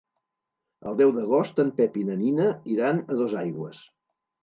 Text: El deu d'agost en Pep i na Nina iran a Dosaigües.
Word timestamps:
El 0.91 0.97
deu 1.01 1.13
d'agost 1.17 1.63
en 1.65 1.71
Pep 1.83 2.01
i 2.05 2.09
na 2.09 2.19
Nina 2.25 2.51
iran 2.79 3.07
a 3.07 3.23
Dosaigües. 3.25 3.89